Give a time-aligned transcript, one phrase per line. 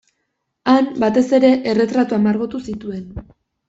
[0.73, 3.11] Han, batez ere, erretratuak margotu zituen.